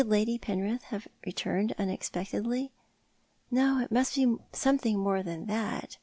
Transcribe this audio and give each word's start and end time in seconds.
Could 0.01 0.09
Lady 0.09 0.39
Penrith 0.39 0.85
have 0.85 1.07
returned 1.27 1.75
unexpectedly? 1.77 2.71
No, 3.51 3.77
it 3.81 3.91
must 3.91 4.15
be 4.15 4.35
something 4.51 4.97
more 4.97 5.21
than 5.21 5.45
that. 5.45 5.99